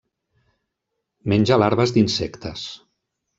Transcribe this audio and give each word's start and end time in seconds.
Menja 1.33 1.59
larves 1.65 1.93
d'insectes. 1.99 2.65